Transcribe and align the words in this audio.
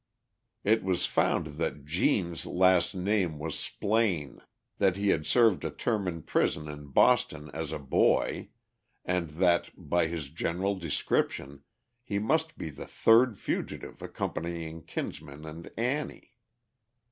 It 0.63 0.83
was 0.83 1.05
found 1.05 1.57
that 1.59 1.85
"Gene's" 1.85 2.47
last 2.47 2.95
name 2.95 3.37
was 3.37 3.53
Splaine, 3.53 4.41
that 4.79 4.95
he 4.97 5.09
had 5.09 5.27
served 5.27 5.63
a 5.63 5.69
term 5.69 6.07
in 6.07 6.23
prison 6.23 6.67
in 6.67 6.87
Boston 6.87 7.51
as 7.53 7.71
a 7.71 7.77
boy, 7.77 8.49
and 9.05 9.27
that, 9.37 9.69
by 9.77 10.07
his 10.07 10.29
general 10.29 10.73
description, 10.73 11.61
he 12.01 12.17
must 12.17 12.57
be 12.57 12.71
the 12.71 12.87
third 12.87 13.37
fugitive 13.37 14.01
accompanying 14.01 14.81
Kinsman 14.81 15.45
and 15.45 15.69
Annie. 15.77 16.33